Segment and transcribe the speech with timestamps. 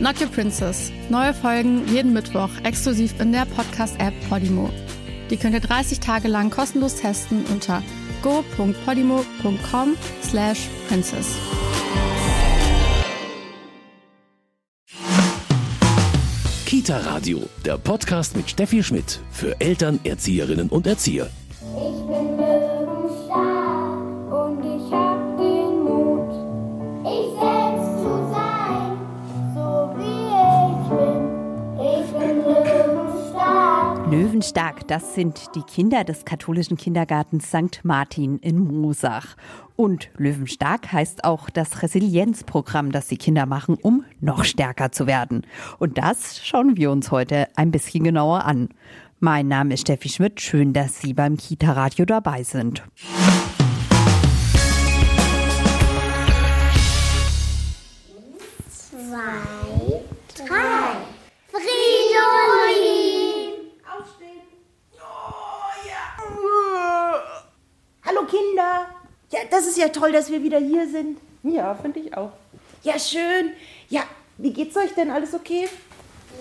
[0.00, 0.90] Not Your Princess.
[1.10, 4.70] Neue Folgen jeden Mittwoch exklusiv in der Podcast-App Podimo.
[5.28, 7.82] Die könnt ihr 30 Tage lang kostenlos testen unter
[8.22, 11.36] go.podimo.com slash princess.
[16.64, 21.28] Kita Radio, der Podcast mit Steffi Schmidt für Eltern, Erzieherinnen und Erzieher.
[34.40, 37.80] Löwenstark, das sind die Kinder des katholischen Kindergartens St.
[37.82, 39.36] Martin in Moosach.
[39.76, 45.46] Und Löwenstark heißt auch das Resilienzprogramm, das die Kinder machen, um noch stärker zu werden.
[45.78, 48.70] Und das schauen wir uns heute ein bisschen genauer an.
[49.18, 50.40] Mein Name ist Steffi Schmidt.
[50.40, 52.82] Schön, dass Sie beim Kita-Radio dabei sind.
[69.50, 71.18] Das ist ja toll, dass wir wieder hier sind.
[71.42, 72.32] Ja, finde ich auch.
[72.82, 73.52] Ja, schön.
[73.88, 74.02] Ja,
[74.38, 75.10] wie geht's euch denn?
[75.10, 75.68] Alles okay?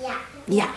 [0.01, 0.15] Ja.
[0.47, 0.67] Ja.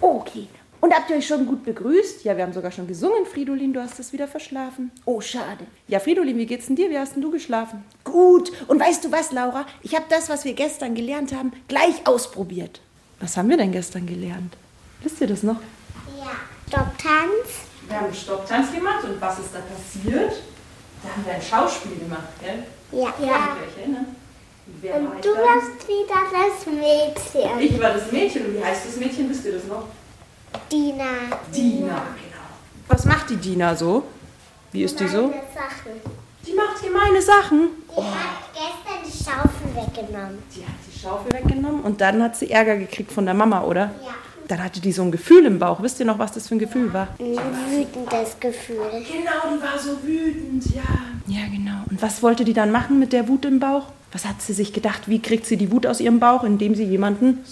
[0.00, 0.48] Okay.
[0.80, 2.24] Und habt ihr euch schon gut begrüßt?
[2.24, 3.24] Ja, wir haben sogar schon gesungen.
[3.24, 4.90] Fridolin, du hast es wieder verschlafen.
[5.06, 5.66] Oh, schade.
[5.88, 6.90] Ja, Fridolin, wie geht's denn dir?
[6.90, 7.84] Wie hast denn du geschlafen?
[8.04, 8.52] Gut.
[8.68, 9.64] Und weißt du was, Laura?
[9.82, 12.82] Ich habe das, was wir gestern gelernt haben, gleich ausprobiert.
[13.18, 14.58] Was haben wir denn gestern gelernt?
[15.02, 15.60] Wisst ihr das noch?
[16.18, 16.32] Ja.
[16.68, 17.64] Stopptanz.
[17.88, 20.34] Wir haben Stopptanz gemacht und was ist da passiert?
[21.04, 22.64] Da haben wir ein Schauspiel gemacht, gell?
[22.92, 23.12] Ja.
[23.20, 23.56] ja.
[23.60, 24.06] Welche, ne?
[24.66, 25.44] Und ich du dann?
[25.44, 27.60] warst wieder das Mädchen.
[27.60, 29.28] Ich war das Mädchen und wie heißt das Mädchen?
[29.28, 29.84] Wisst ihr das noch?
[30.72, 31.04] Dina.
[31.54, 32.44] Dina, genau.
[32.88, 34.04] Was macht die Dina so?
[34.72, 35.28] Wie ist die so?
[35.54, 36.00] Sachen.
[36.46, 37.68] Die macht gemeine Sachen.
[37.90, 40.42] Die hat gestern die Schaufel weggenommen.
[40.54, 43.94] Die hat die Schaufel weggenommen und dann hat sie Ärger gekriegt von der Mama, oder?
[44.02, 44.13] Ja.
[44.48, 45.82] Dann hatte die so ein Gefühl im Bauch.
[45.82, 47.08] Wisst ihr noch, was das für ein Gefühl war?
[47.18, 47.36] Ein
[47.70, 48.76] wütendes Gefühl.
[48.90, 50.82] Genau, die war so wütend, ja.
[51.26, 51.82] Ja, genau.
[51.90, 53.86] Und was wollte die dann machen mit der Wut im Bauch?
[54.12, 55.08] Was hat sie sich gedacht?
[55.08, 57.44] Wie kriegt sie die Wut aus ihrem Bauch, indem sie jemanden...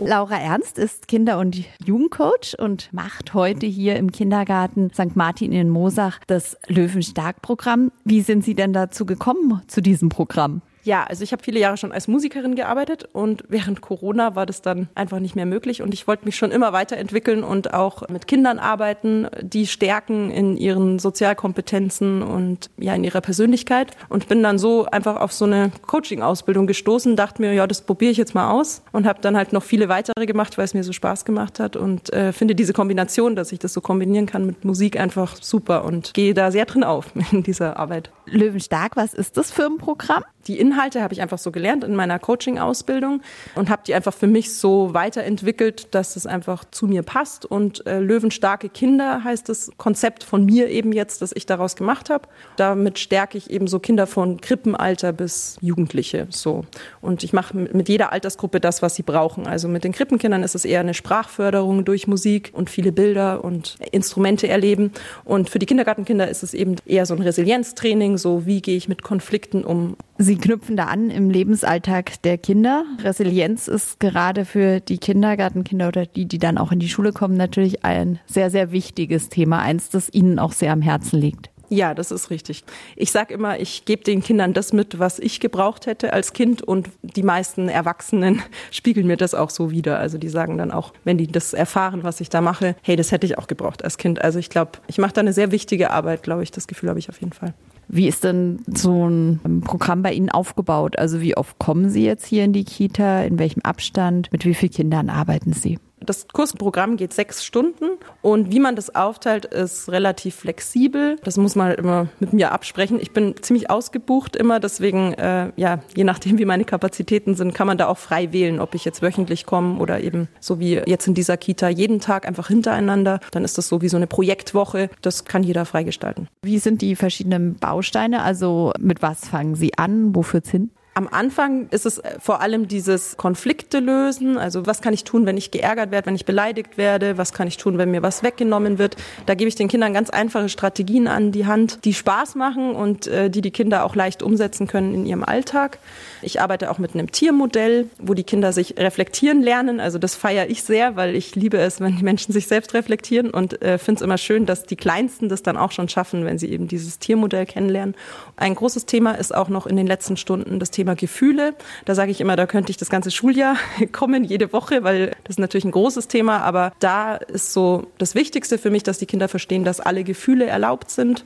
[0.00, 5.16] Laura Ernst ist Kinder- und Jugendcoach und macht heute hier im Kindergarten St.
[5.16, 7.90] Martin in Moosach das Löwenstark-Programm.
[8.04, 10.62] Wie sind Sie denn dazu gekommen, zu diesem Programm?
[10.88, 14.62] Ja, also ich habe viele Jahre schon als Musikerin gearbeitet und während Corona war das
[14.62, 18.26] dann einfach nicht mehr möglich und ich wollte mich schon immer weiterentwickeln und auch mit
[18.26, 24.58] Kindern arbeiten, die stärken in ihren Sozialkompetenzen und ja in ihrer Persönlichkeit und bin dann
[24.58, 28.50] so einfach auf so eine Coaching-Ausbildung gestoßen, dachte mir, ja, das probiere ich jetzt mal
[28.50, 31.60] aus und habe dann halt noch viele weitere gemacht, weil es mir so Spaß gemacht
[31.60, 35.36] hat und äh, finde diese Kombination, dass ich das so kombinieren kann mit Musik einfach
[35.38, 38.10] super und gehe da sehr drin auf in dieser Arbeit.
[38.24, 40.24] Löwenstark, was ist das für ein Programm?
[40.48, 43.22] Die Inhalte habe ich einfach so gelernt in meiner Coaching-Ausbildung
[43.54, 47.46] und habe die einfach für mich so weiterentwickelt, dass es einfach zu mir passt.
[47.46, 52.10] Und äh, Löwenstarke Kinder heißt das Konzept von mir eben jetzt, das ich daraus gemacht
[52.10, 52.28] habe.
[52.56, 56.64] Damit stärke ich eben so Kinder von Krippenalter bis Jugendliche so.
[57.00, 59.46] Und ich mache mit mit jeder Altersgruppe das, was sie brauchen.
[59.46, 63.76] Also mit den Krippenkindern ist es eher eine Sprachförderung durch Musik und viele Bilder und
[63.92, 64.92] Instrumente erleben.
[65.24, 68.88] Und für die Kindergartenkinder ist es eben eher so ein Resilienztraining, so wie gehe ich
[68.88, 72.84] mit Konflikten um, Sie knüpfen da an im Lebensalltag der Kinder.
[73.04, 77.36] Resilienz ist gerade für die Kindergartenkinder oder die, die dann auch in die Schule kommen,
[77.36, 79.60] natürlich ein sehr, sehr wichtiges Thema.
[79.60, 81.50] Eins, das Ihnen auch sehr am Herzen liegt.
[81.70, 82.64] Ja, das ist richtig.
[82.96, 86.62] Ich sage immer, ich gebe den Kindern das mit, was ich gebraucht hätte als Kind
[86.62, 88.42] und die meisten Erwachsenen
[88.72, 90.00] spiegeln mir das auch so wieder.
[90.00, 93.12] Also die sagen dann auch, wenn die das erfahren, was ich da mache, hey, das
[93.12, 94.20] hätte ich auch gebraucht als Kind.
[94.20, 96.50] Also ich glaube, ich mache da eine sehr wichtige Arbeit, glaube ich.
[96.50, 97.54] Das Gefühl habe ich auf jeden Fall.
[97.88, 100.98] Wie ist denn so ein Programm bei Ihnen aufgebaut?
[100.98, 103.22] Also wie oft kommen Sie jetzt hier in die Kita?
[103.22, 104.30] In welchem Abstand?
[104.30, 105.78] Mit wie vielen Kindern arbeiten Sie?
[106.08, 107.84] Das Kursprogramm geht sechs Stunden
[108.22, 111.16] und wie man das aufteilt, ist relativ flexibel.
[111.22, 112.98] Das muss man halt immer mit mir absprechen.
[112.98, 117.66] Ich bin ziemlich ausgebucht immer, deswegen, äh, ja, je nachdem, wie meine Kapazitäten sind, kann
[117.66, 121.06] man da auch frei wählen, ob ich jetzt wöchentlich komme oder eben so wie jetzt
[121.06, 123.20] in dieser Kita jeden Tag einfach hintereinander.
[123.32, 124.88] Dann ist das so wie so eine Projektwoche.
[125.02, 126.28] Das kann jeder freigestalten.
[126.40, 128.22] Wie sind die verschiedenen Bausteine?
[128.22, 130.14] Also mit was fangen Sie an?
[130.14, 130.70] Wo führt's hin?
[130.98, 134.36] Am Anfang ist es vor allem dieses Konflikte lösen.
[134.36, 137.16] Also was kann ich tun, wenn ich geärgert werde, wenn ich beleidigt werde?
[137.16, 138.96] Was kann ich tun, wenn mir was weggenommen wird?
[139.24, 143.06] Da gebe ich den Kindern ganz einfache Strategien an die Hand, die Spaß machen und
[143.06, 145.78] äh, die die Kinder auch leicht umsetzen können in ihrem Alltag.
[146.20, 149.78] Ich arbeite auch mit einem Tiermodell, wo die Kinder sich reflektieren lernen.
[149.78, 153.30] Also das feiere ich sehr, weil ich liebe es, wenn die Menschen sich selbst reflektieren
[153.30, 156.40] und äh, finde es immer schön, dass die Kleinsten das dann auch schon schaffen, wenn
[156.40, 157.94] sie eben dieses Tiermodell kennenlernen.
[158.36, 161.54] Ein großes Thema ist auch noch in den letzten Stunden das Thema Thema Gefühle.
[161.84, 163.56] Da sage ich immer, da könnte ich das ganze Schuljahr
[163.92, 166.38] kommen, jede Woche, weil das ist natürlich ein großes Thema.
[166.38, 170.46] Aber da ist so das Wichtigste für mich, dass die Kinder verstehen, dass alle Gefühle
[170.46, 171.24] erlaubt sind.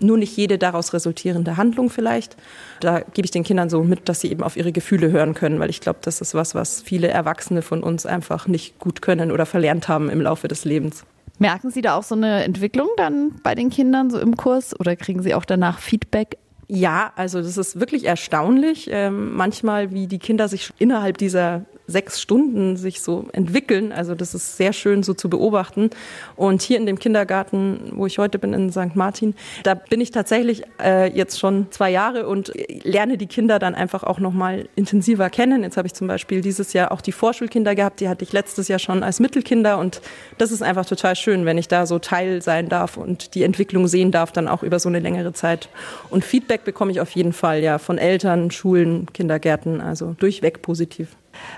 [0.00, 2.36] Nur nicht jede daraus resultierende Handlung vielleicht.
[2.80, 5.60] Da gebe ich den Kindern so mit, dass sie eben auf ihre Gefühle hören können,
[5.60, 9.30] weil ich glaube, das ist was, was viele Erwachsene von uns einfach nicht gut können
[9.30, 11.04] oder verlernt haben im Laufe des Lebens.
[11.38, 14.94] Merken Sie da auch so eine Entwicklung dann bei den Kindern so im Kurs oder
[14.94, 16.38] kriegen Sie auch danach Feedback?
[16.68, 22.20] Ja, also das ist wirklich erstaunlich, ähm, manchmal wie die Kinder sich innerhalb dieser sechs
[22.20, 23.92] Stunden sich so entwickeln.
[23.92, 25.90] Also das ist sehr schön so zu beobachten.
[26.36, 28.94] Und hier in dem Kindergarten, wo ich heute bin in St.
[28.94, 29.34] Martin,
[29.64, 32.52] da bin ich tatsächlich äh, jetzt schon zwei Jahre und
[32.84, 35.62] lerne die Kinder dann einfach auch noch mal intensiver kennen.
[35.62, 38.68] Jetzt habe ich zum Beispiel dieses Jahr auch die Vorschulkinder gehabt, die hatte ich letztes
[38.68, 40.00] Jahr schon als Mittelkinder und
[40.38, 43.88] das ist einfach total schön, wenn ich da so Teil sein darf und die Entwicklung
[43.88, 45.68] sehen darf, dann auch über so eine längere Zeit.
[46.08, 51.16] Und Feedback bekomme ich auf jeden Fall ja von Eltern, Schulen, Kindergärten, also durchweg positiv.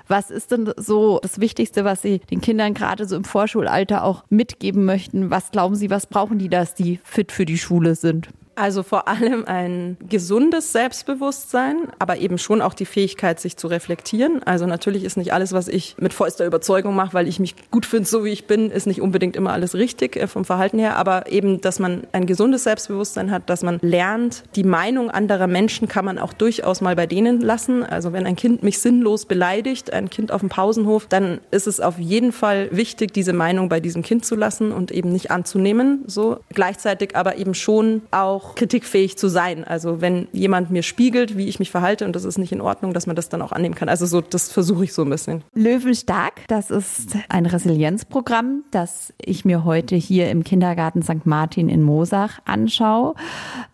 [0.08, 4.25] Was ist denn so das Wichtigste, was Sie den Kindern gerade so im Vorschulalter auch
[4.31, 5.31] mitgeben möchten?
[5.31, 8.28] Was glauben Sie, was brauchen die, dass die fit für die Schule sind?
[8.56, 14.43] Also vor allem ein gesundes Selbstbewusstsein, aber eben schon auch die Fähigkeit, sich zu reflektieren.
[14.44, 17.85] Also natürlich ist nicht alles, was ich mit vollster Überzeugung mache, weil ich mich gut
[17.85, 20.97] finde, so wie ich bin, ist nicht unbedingt immer alles richtig äh, vom Verhalten her,
[20.97, 25.87] aber eben, dass man ein gesundes Selbstbewusstsein hat, dass man lernt, die Meinung anderer Menschen
[25.87, 27.85] kann man auch durchaus mal bei denen lassen.
[27.85, 31.79] Also wenn ein Kind mich sinnlos beleidigt, ein Kind auf dem Pausenhof, dann ist es
[31.79, 36.05] auf jeden Fall wichtig, diese Meinung bei diesem Kind zu lassen und eben nicht anzunehmen.
[36.06, 39.64] So gleichzeitig aber eben schon auch auch kritikfähig zu sein.
[39.64, 42.93] Also wenn jemand mir spiegelt, wie ich mich verhalte und das ist nicht in Ordnung,
[42.93, 43.88] dass man das dann auch annehmen kann.
[43.88, 45.43] Also so, das versuche ich so ein bisschen.
[45.54, 51.25] Löwenstark, das ist ein Resilienzprogramm, das ich mir heute hier im Kindergarten St.
[51.26, 53.14] Martin in Mosach anschaue.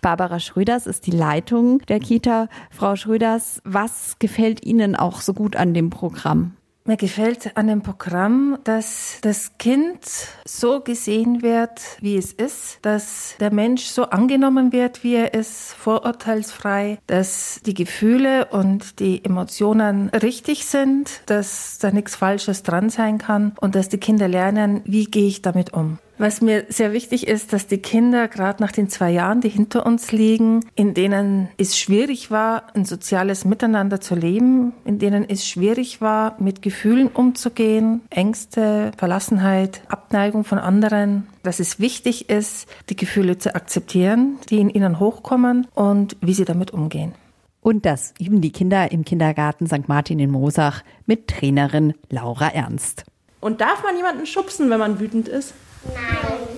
[0.00, 2.48] Barbara Schröders ist die Leitung der Kita.
[2.70, 6.56] Frau Schröders, was gefällt Ihnen auch so gut an dem Programm?
[6.84, 10.00] Mir gefällt an dem Programm, dass das Kind
[10.44, 15.74] so gesehen wird, wie es ist, dass der Mensch so angenommen wird, wie er ist,
[15.74, 23.18] vorurteilsfrei, dass die Gefühle und die Emotionen richtig sind, dass da nichts Falsches dran sein
[23.18, 25.98] kann und dass die Kinder lernen, wie gehe ich damit um.
[26.22, 29.84] Was mir sehr wichtig ist, dass die Kinder gerade nach den zwei Jahren, die hinter
[29.84, 35.44] uns liegen, in denen es schwierig war, ein soziales Miteinander zu leben, in denen es
[35.44, 42.94] schwierig war, mit Gefühlen umzugehen, Ängste, Verlassenheit, Abneigung von anderen, dass es wichtig ist, die
[42.94, 47.16] Gefühle zu akzeptieren, die in ihnen hochkommen und wie sie damit umgehen.
[47.62, 49.88] Und das üben die Kinder im Kindergarten St.
[49.88, 53.06] Martin in Mosach mit Trainerin Laura Ernst.
[53.40, 55.52] Und darf man jemanden schubsen, wenn man wütend ist?
[55.84, 56.48] Nein.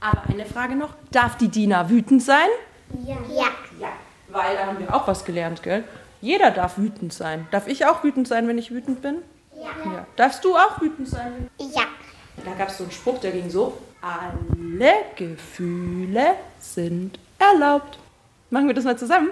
[0.00, 0.94] Aber eine Frage noch.
[1.10, 2.48] Darf die Dina wütend sein?
[3.04, 3.16] Ja.
[3.28, 3.46] Ja.
[3.80, 3.92] ja.
[4.28, 5.84] Weil da haben wir auch was gelernt, gell?
[6.20, 7.46] Jeder darf wütend sein.
[7.50, 9.18] Darf ich auch wütend sein, wenn ich wütend bin?
[9.54, 9.92] Ja.
[9.92, 10.06] ja.
[10.16, 11.48] Darfst du auch wütend sein?
[11.58, 11.82] Ja.
[12.44, 13.78] Da gab es so einen Spruch, der ging so.
[14.00, 17.98] Alle Gefühle sind erlaubt.
[18.50, 19.30] Machen wir das mal zusammen?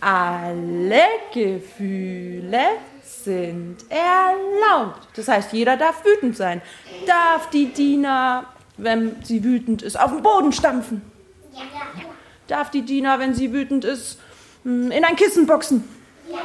[0.00, 2.62] Alle Gefühle
[3.02, 5.08] sind erlaubt.
[5.14, 6.60] Das heißt, jeder darf wütend sein.
[7.06, 11.02] Darf die Dina, wenn sie wütend ist, auf den Boden stampfen?
[11.54, 11.62] Ja.
[12.46, 14.18] Darf die Dina, wenn sie wütend ist,
[14.64, 15.84] hm, in ein Kissen boxen?
[16.30, 16.38] Ja.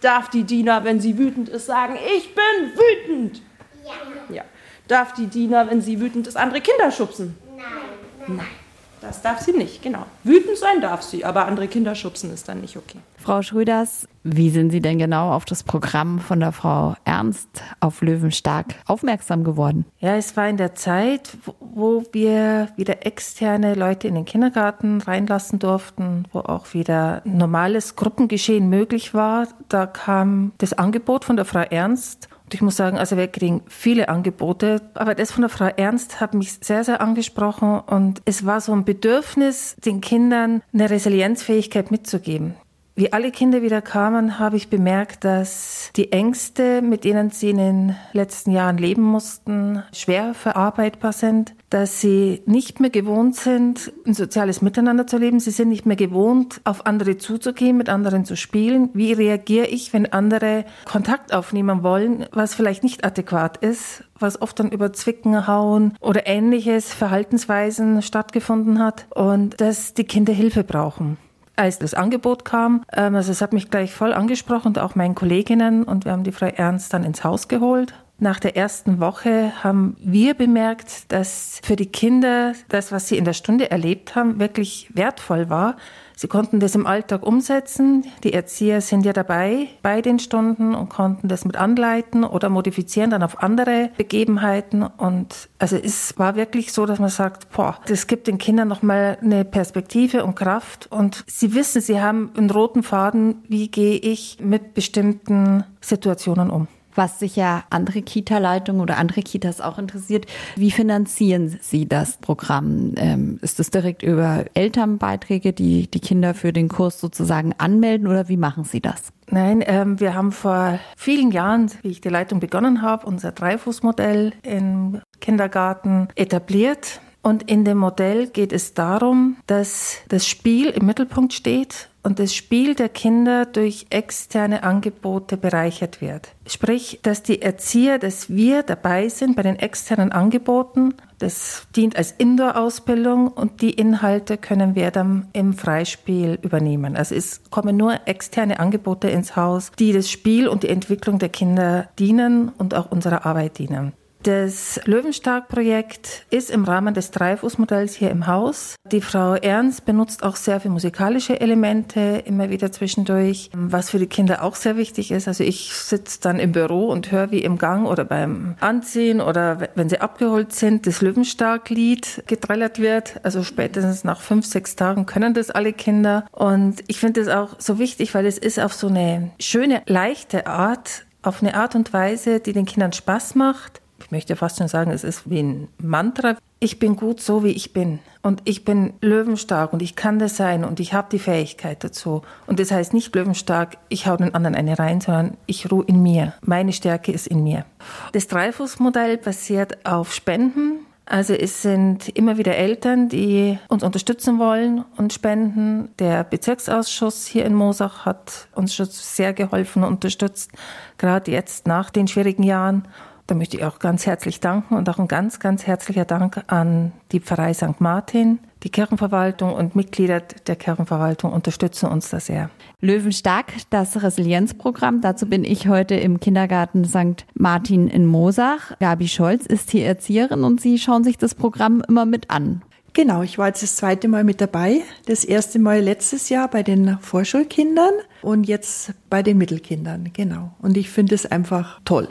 [0.00, 3.42] Darf die Dina, wenn sie wütend ist, sagen, ich bin wütend?
[3.84, 4.34] Ja.
[4.34, 4.44] ja.
[4.88, 7.36] Darf die Dina, wenn sie wütend ist, andere Kinder schubsen?
[7.56, 8.36] Nein.
[8.36, 8.59] Nein.
[9.00, 10.04] Das darf sie nicht, genau.
[10.24, 12.98] Wütend sein darf sie, aber andere Kinder schubsen ist dann nicht okay.
[13.16, 17.48] Frau Schröders, wie sind Sie denn genau auf das Programm von der Frau Ernst
[17.80, 19.84] auf Löwenstark aufmerksam geworden?
[19.98, 25.58] Ja, es war in der Zeit, wo wir wieder externe Leute in den Kindergarten reinlassen
[25.58, 29.48] durften, wo auch wieder normales Gruppengeschehen möglich war.
[29.68, 34.08] Da kam das Angebot von der Frau Ernst ich muss sagen, also wir kriegen viele
[34.08, 38.60] Angebote, aber das von der Frau Ernst hat mich sehr, sehr angesprochen und es war
[38.60, 42.54] so ein Bedürfnis, den Kindern eine Resilienzfähigkeit mitzugeben.
[42.94, 47.56] Wie alle Kinder wieder kamen, habe ich bemerkt, dass die Ängste, mit denen sie in
[47.56, 54.14] den letzten Jahren leben mussten, schwer verarbeitbar sind, dass sie nicht mehr gewohnt sind, ein
[54.14, 55.40] soziales Miteinander zu leben.
[55.40, 58.90] Sie sind nicht mehr gewohnt, auf andere zuzugehen, mit anderen zu spielen.
[58.92, 64.58] Wie reagiere ich, wenn andere Kontakt aufnehmen wollen, was vielleicht nicht adäquat ist, was oft
[64.58, 71.16] dann über Zwicken, Hauen oder ähnliches Verhaltensweisen stattgefunden hat und dass die Kinder Hilfe brauchen
[71.56, 72.84] als das Angebot kam.
[72.92, 76.24] Ähm, also es hat mich gleich voll angesprochen und auch meinen Kolleginnen und wir haben
[76.24, 77.94] die Frau Ernst dann ins Haus geholt.
[78.18, 83.24] Nach der ersten Woche haben wir bemerkt, dass für die Kinder das, was sie in
[83.24, 85.76] der Stunde erlebt haben, wirklich wertvoll war.
[86.20, 88.04] Sie konnten das im Alltag umsetzen.
[88.24, 93.08] Die Erzieher sind ja dabei bei den Stunden und konnten das mit anleiten oder modifizieren
[93.08, 94.82] dann auf andere Begebenheiten.
[94.82, 99.16] Und also es war wirklich so, dass man sagt, boah, das gibt den Kindern nochmal
[99.22, 100.88] eine Perspektive und Kraft.
[100.92, 106.68] Und sie wissen, sie haben einen roten Faden, wie gehe ich mit bestimmten Situationen um
[106.94, 110.26] was sicher andere Kita-Leitungen oder andere Kitas auch interessiert.
[110.56, 112.94] Wie finanzieren Sie das Programm?
[112.96, 118.28] Ähm, ist das direkt über Elternbeiträge, die die Kinder für den Kurs sozusagen anmelden oder
[118.28, 119.12] wie machen Sie das?
[119.32, 124.32] Nein, ähm, wir haben vor vielen Jahren, wie ich die Leitung begonnen habe, unser Dreifußmodell
[124.42, 127.00] im Kindergarten etabliert.
[127.22, 132.34] Und in dem Modell geht es darum, dass das Spiel im Mittelpunkt steht und das
[132.34, 136.30] Spiel der Kinder durch externe Angebote bereichert wird.
[136.46, 140.94] Sprich, dass die Erzieher, dass wir dabei sind bei den externen Angeboten.
[141.18, 146.96] Das dient als Indoor-Ausbildung und die Inhalte können wir dann im Freispiel übernehmen.
[146.96, 151.28] Also es kommen nur externe Angebote ins Haus, die das Spiel und die Entwicklung der
[151.28, 153.92] Kinder dienen und auch unserer Arbeit dienen.
[154.22, 158.74] Das Löwenstark-Projekt ist im Rahmen des Dreifußmodells hier im Haus.
[158.92, 164.08] Die Frau Ernst benutzt auch sehr viele musikalische Elemente immer wieder zwischendurch, was für die
[164.08, 165.26] Kinder auch sehr wichtig ist.
[165.26, 169.68] Also ich sitze dann im Büro und höre, wie im Gang oder beim Anziehen oder
[169.74, 173.20] wenn sie abgeholt sind, das Löwenstark-Lied getrellert wird.
[173.22, 176.26] Also spätestens nach fünf, sechs Tagen können das alle Kinder.
[176.32, 180.46] Und ich finde das auch so wichtig, weil es ist auf so eine schöne, leichte
[180.46, 184.68] Art, auf eine Art und Weise, die den Kindern Spaß macht ich möchte fast schon
[184.68, 186.36] sagen, es ist wie ein Mantra.
[186.58, 188.00] Ich bin gut so, wie ich bin.
[188.22, 192.22] Und ich bin löwenstark und ich kann das sein und ich habe die Fähigkeit dazu.
[192.46, 196.02] Und das heißt nicht löwenstark, ich hau den anderen eine rein, sondern ich ruhe in
[196.02, 196.34] mir.
[196.42, 197.64] Meine Stärke ist in mir.
[198.12, 200.86] Das Dreifußmodell basiert auf Spenden.
[201.10, 205.88] Also es sind immer wieder Eltern, die uns unterstützen wollen und spenden.
[205.98, 210.52] Der Bezirksausschuss hier in Mosach hat uns schon sehr geholfen und unterstützt,
[210.98, 212.86] gerade jetzt nach den schwierigen Jahren.
[213.30, 216.90] Da möchte ich auch ganz herzlich danken und auch ein ganz, ganz herzlicher Dank an
[217.12, 217.80] die Pfarrei St.
[217.80, 218.40] Martin.
[218.64, 220.18] Die Kirchenverwaltung und Mitglieder
[220.48, 222.50] der Kirchenverwaltung unterstützen uns da sehr.
[222.80, 225.00] Löwenstark, das Resilienzprogramm.
[225.00, 227.24] Dazu bin ich heute im Kindergarten St.
[227.34, 228.76] Martin in Mosach.
[228.80, 232.62] Gabi Scholz ist hier Erzieherin und Sie schauen sich das Programm immer mit an.
[232.94, 234.82] Genau, ich war jetzt das zweite Mal mit dabei.
[235.06, 240.10] Das erste Mal letztes Jahr bei den Vorschulkindern und jetzt bei den Mittelkindern.
[240.12, 240.50] Genau.
[240.60, 242.08] Und ich finde es einfach toll.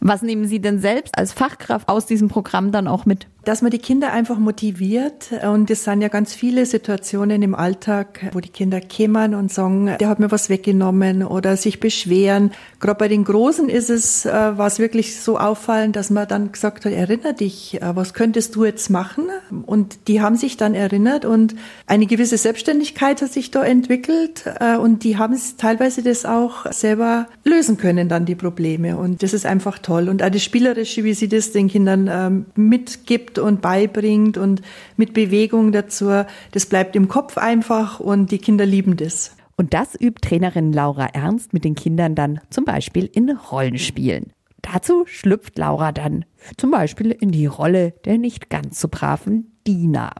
[0.00, 3.28] Was nehmen Sie denn selbst als Fachkraft aus diesem Programm dann auch mit?
[3.44, 5.30] Dass man die Kinder einfach motiviert.
[5.42, 9.90] Und es sind ja ganz viele Situationen im Alltag, wo die Kinder kämmern und sagen,
[9.98, 12.52] der hat mir was weggenommen oder sich beschweren.
[12.80, 16.52] Gerade bei den Großen ist es, äh, war es wirklich so auffallend, dass man dann
[16.52, 19.26] gesagt hat, erinnere dich, äh, was könntest du jetzt machen?
[19.66, 21.54] Und die haben sich dann erinnert und
[21.86, 27.26] eine gewisse Selbstständigkeit hat sich da entwickelt äh, und die haben teilweise das auch selber
[27.44, 28.96] lösen können, dann die Probleme.
[28.96, 30.08] Und das ist einfach toll.
[30.08, 34.62] Und auch das Spielerische, wie sie das den Kindern ähm, mitgibt, gibt und beibringt und
[34.96, 36.24] mit Bewegung dazu.
[36.50, 39.36] Das bleibt im Kopf einfach und die Kinder lieben das.
[39.56, 44.32] Und das übt Trainerin Laura Ernst mit den Kindern dann zum Beispiel in Rollenspielen.
[44.62, 46.24] Dazu schlüpft Laura dann
[46.56, 50.12] zum Beispiel in die Rolle der nicht ganz so braven Dina.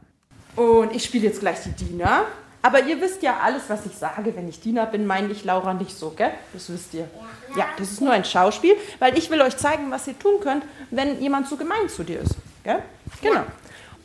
[0.55, 2.23] Und ich spiele jetzt gleich die Dina.
[2.61, 4.35] Aber ihr wisst ja alles, was ich sage.
[4.35, 6.31] Wenn ich Dina bin, meine ich Laura nicht so, gell?
[6.53, 7.09] Das wisst ihr.
[7.55, 10.63] Ja, das ist nur ein Schauspiel, weil ich will euch zeigen, was ihr tun könnt,
[10.89, 12.35] wenn jemand so gemein zu dir ist.
[12.63, 12.81] Gell?
[13.21, 13.43] Genau.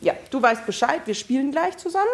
[0.01, 2.07] Ja, du weißt Bescheid, wir spielen gleich zusammen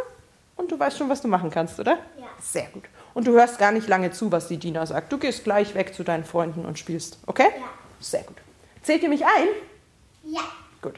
[0.56, 1.98] und du weißt schon, was du machen kannst, oder?
[2.18, 2.26] Ja.
[2.40, 2.84] Sehr gut.
[3.14, 5.12] Und du hörst gar nicht lange zu, was die Dina sagt.
[5.12, 7.48] Du gehst gleich weg zu deinen Freunden und spielst, okay?
[7.56, 7.64] Ja.
[8.00, 8.36] Sehr gut.
[8.82, 9.48] Zählt ihr mich ein?
[10.24, 10.42] Ja.
[10.80, 10.94] Gut.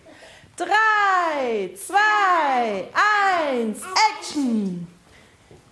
[0.57, 3.81] Drei, zwei, eins,
[4.19, 4.94] Action!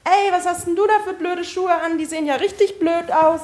[0.05, 1.97] Ey, was hast denn du da für blöde Schuhe an?
[1.97, 3.41] Die sehen ja richtig blöd aus.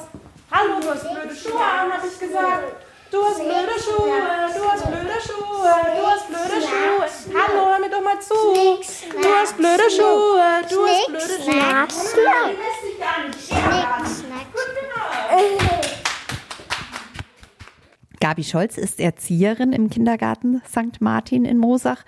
[0.51, 2.85] Hallo, du hast blöde Schuhe an, habe ich gesagt.
[3.11, 4.21] Du hast blöde Schuhe,
[4.55, 7.07] du hast blöde Schuhe, du hast blöde Schuhe.
[7.33, 8.33] Hallo, hör mir doch mal zu.
[8.33, 11.53] Du hast blöde Schuhe, du hast blöde Schuhe.
[11.53, 12.55] Schnack, schnack.
[13.47, 14.45] Schnack, schnack.
[18.19, 20.99] Gabi Scholz ist Erzieherin im Kindergarten St.
[20.99, 22.03] Martin in Mosach.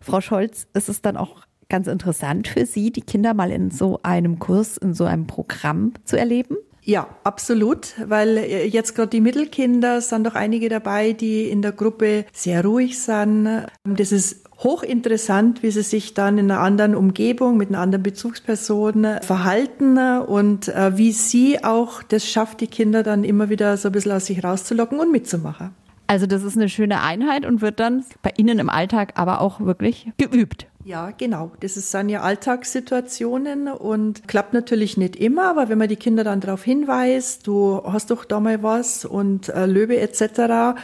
[0.00, 4.00] Frau Scholz, ist es dann auch ganz interessant für Sie, die Kinder mal in so
[4.02, 6.56] einem Kurs, in so einem Programm zu erleben?
[6.82, 11.72] Ja, absolut, weil äh, jetzt gerade die Mittelkinder sind doch einige dabei, die in der
[11.72, 13.66] Gruppe sehr ruhig sind.
[13.82, 19.18] Das ist hochinteressant, wie sie sich dann in einer anderen Umgebung mit einer anderen Bezugsperson
[19.20, 23.92] verhalten und äh, wie sie auch das schafft, die Kinder dann immer wieder so ein
[23.92, 25.74] bisschen aus sich rauszulocken und mitzumachen.
[26.06, 29.60] Also das ist eine schöne Einheit und wird dann bei Ihnen im Alltag aber auch
[29.60, 30.66] wirklich geübt.
[30.84, 31.50] Ja, genau.
[31.60, 36.22] Das ist dann ja Alltagssituationen und klappt natürlich nicht immer, aber wenn man die Kinder
[36.22, 40.78] dann darauf hinweist, du hast doch da mal was und äh, Löwe etc.,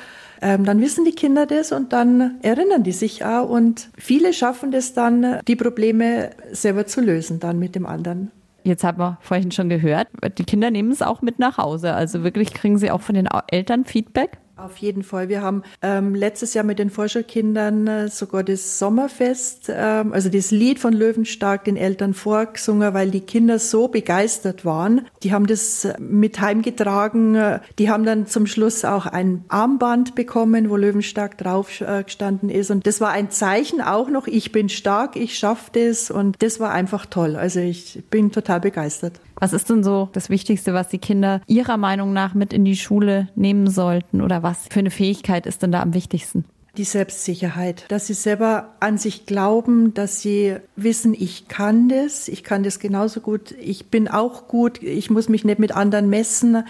[0.45, 4.73] ähm, dann wissen die Kinder das und dann erinnern die sich auch und viele schaffen
[4.73, 8.33] das dann, die Probleme selber zu lösen dann mit dem anderen.
[8.65, 11.95] Jetzt haben wir vorhin schon gehört, die Kinder nehmen es auch mit nach Hause.
[11.95, 14.39] Also wirklich kriegen sie auch von den Eltern Feedback?
[14.55, 15.31] Auf jeden Fall.
[15.31, 20.51] Wir haben ähm, letztes Jahr mit den Forscherkindern äh, sogar das Sommerfest, ähm, also das
[20.51, 25.07] Lied von Löwenstark den Eltern vorgesungen, weil die Kinder so begeistert waren.
[25.23, 27.35] Die haben das äh, mit heimgetragen.
[27.35, 32.51] Äh, die haben dann zum Schluss auch ein Armband bekommen, wo Löwenstark drauf äh, gestanden
[32.51, 32.71] ist.
[32.71, 36.11] Und das war ein Zeichen auch noch, ich bin stark, ich schaffe das.
[36.11, 37.37] Und das war einfach toll.
[37.37, 39.19] Also ich bin total begeistert.
[39.43, 42.77] Was ist denn so das Wichtigste, was die Kinder Ihrer Meinung nach mit in die
[42.77, 44.23] Schule nehmen sollten?
[44.23, 46.45] Oder was für eine Fähigkeit ist denn da am wichtigsten?
[46.77, 52.45] Die Selbstsicherheit, dass sie selber an sich glauben, dass sie wissen, ich kann das, ich
[52.45, 56.63] kann das genauso gut, ich bin auch gut, ich muss mich nicht mit anderen messen.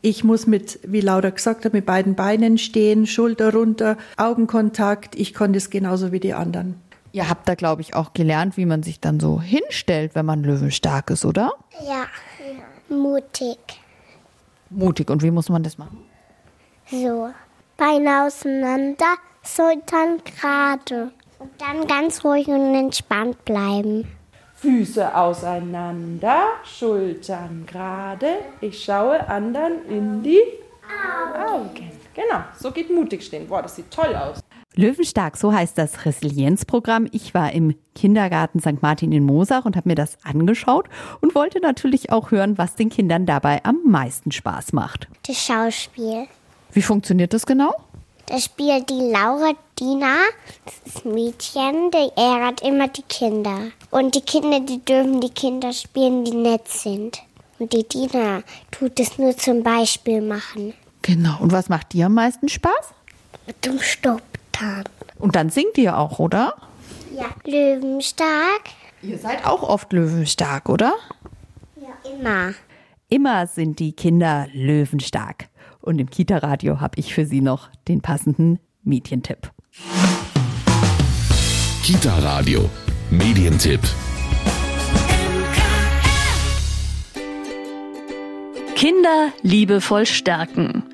[0.00, 5.16] Ich muss mit, wie Laura gesagt hat, mit beiden Beinen stehen, Schulter runter, Augenkontakt.
[5.16, 6.76] Ich kann das genauso wie die anderen.
[7.12, 10.44] Ihr habt da, glaube ich, auch gelernt, wie man sich dann so hinstellt, wenn man
[10.44, 11.52] löwenstark ist, oder?
[11.84, 12.06] Ja,
[12.88, 13.58] mutig.
[14.70, 15.10] Mutig.
[15.10, 16.04] Und wie muss man das machen?
[16.86, 17.30] So,
[17.76, 21.10] Beine auseinander, Schultern gerade.
[21.38, 24.06] Und dann ganz ruhig und entspannt bleiben.
[24.54, 28.40] Füße auseinander, Schultern gerade.
[28.60, 30.42] Ich schaue anderen in die
[31.34, 31.90] Augen.
[32.14, 33.48] Genau, so geht mutig stehen.
[33.48, 34.40] Boah, das sieht toll aus.
[34.80, 37.06] Löwenstark, so heißt das Resilienzprogramm.
[37.12, 38.80] Ich war im Kindergarten St.
[38.80, 40.88] Martin in Mosach und habe mir das angeschaut
[41.20, 45.06] und wollte natürlich auch hören, was den Kindern dabei am meisten Spaß macht.
[45.26, 46.26] Das Schauspiel.
[46.72, 47.74] Wie funktioniert das genau?
[48.26, 50.16] Da spielt die Laura Dina,
[50.64, 53.72] das ist Mädchen, die ärgert immer die Kinder.
[53.90, 57.18] Und die Kinder, die dürfen die Kinder spielen, die nett sind.
[57.58, 60.72] Und die Dina tut es nur zum Beispiel machen.
[61.02, 61.38] Genau.
[61.40, 62.94] Und was macht dir am meisten Spaß?
[63.46, 63.80] Mit dem
[64.60, 64.84] Stopptan.
[65.18, 66.54] Und dann singt ihr auch, oder?
[67.16, 67.26] Ja.
[67.44, 68.70] Löwenstark.
[69.02, 70.94] Ihr seid auch oft löwenstark, oder?
[71.76, 72.10] Ja.
[72.10, 72.54] Immer.
[73.08, 75.48] Immer sind die Kinder löwenstark.
[75.80, 79.50] Und im Kita-Radio habe ich für Sie noch den passenden Medientipp.
[81.82, 82.68] Kita Radio,
[83.10, 83.80] Medientipp.
[88.76, 90.89] Kinder liebevoll stärken.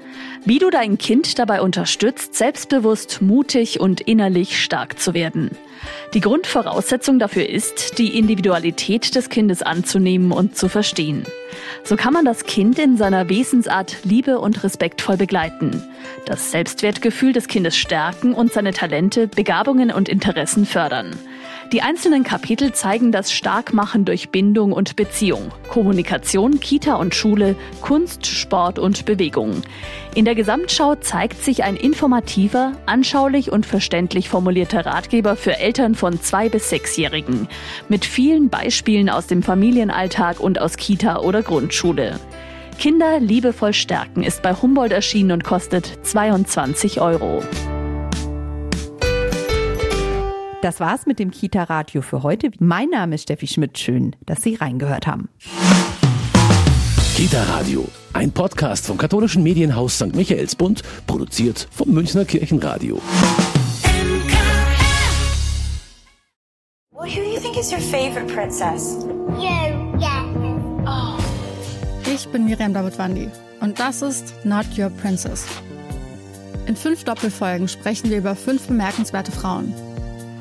[0.48, 5.50] Wie du dein Kind dabei unterstützt, selbstbewusst, mutig und innerlich stark zu werden.
[6.14, 11.26] Die Grundvoraussetzung dafür ist, die Individualität des Kindes anzunehmen und zu verstehen.
[11.82, 15.82] So kann man das Kind in seiner Wesensart liebe und respektvoll begleiten,
[16.26, 21.18] das Selbstwertgefühl des Kindes stärken und seine Talente, Begabungen und Interessen fördern.
[21.72, 28.24] Die einzelnen Kapitel zeigen das Starkmachen durch Bindung und Beziehung, Kommunikation, Kita und Schule, Kunst,
[28.24, 29.62] Sport und Bewegung.
[30.14, 36.20] In der Gesamtschau zeigt sich ein informativer, anschaulich und verständlich formulierter Ratgeber für Eltern von
[36.20, 37.48] zwei bis sechsjährigen,
[37.88, 42.20] mit vielen Beispielen aus dem Familienalltag und aus Kita oder Grundschule.
[42.79, 47.42] Kinder liebevoll stärken ist bei Humboldt erschienen und kostet 22 Euro.
[50.66, 52.50] Das war's mit dem Kita-Radio für heute.
[52.59, 53.79] Mein Name ist Steffi Schmidt.
[53.79, 55.29] Schön, dass Sie reingehört haben.
[57.14, 60.16] Kita Radio, ein Podcast vom katholischen Medienhaus St.
[60.16, 63.00] Michaelsbund, produziert vom Münchner Kirchenradio.
[66.90, 69.07] Well, who do you think is your favorite princess?
[69.38, 70.24] You, yeah.
[72.12, 73.29] Ich bin Miriam Davidwandi
[73.61, 75.46] und das ist Not Your Princess.
[76.66, 79.72] In fünf Doppelfolgen sprechen wir über fünf bemerkenswerte Frauen.